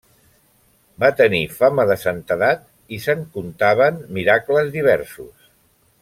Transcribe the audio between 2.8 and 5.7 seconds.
i se'n contaven miracles diversos.